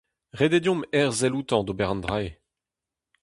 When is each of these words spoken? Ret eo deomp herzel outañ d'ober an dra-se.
Ret 0.37 0.53
eo 0.55 0.63
deomp 0.63 0.83
herzel 0.95 1.37
outañ 1.37 1.63
d'ober 1.65 1.89
an 1.91 2.01
dra-se. 2.03 2.31